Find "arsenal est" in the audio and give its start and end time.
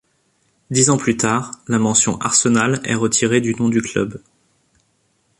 2.21-2.95